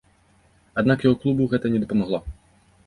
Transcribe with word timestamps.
Аднак 0.83 1.05
яго 1.07 1.15
клубу 1.27 1.49
гэта 1.53 1.65
не 1.77 1.87
дапамагло. 1.87 2.27